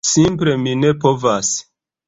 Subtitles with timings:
[0.11, 1.55] Simple mi ne povas.